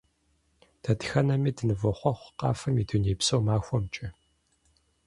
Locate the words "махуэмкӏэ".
3.45-4.07